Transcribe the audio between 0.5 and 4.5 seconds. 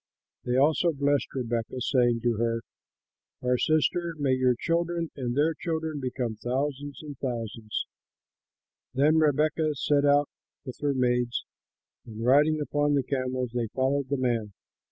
also blessed Rebekah, saying to her, "Our sister! may